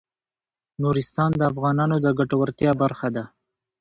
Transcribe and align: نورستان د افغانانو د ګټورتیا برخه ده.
نورستان 0.81 1.31
د 1.37 1.41
افغانانو 1.51 1.95
د 2.05 2.07
ګټورتیا 2.19 2.71
برخه 2.81 3.07
ده. 3.15 3.23